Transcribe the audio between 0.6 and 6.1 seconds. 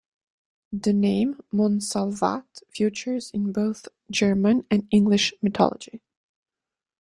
The name Montsalvat features in both German and English mythology.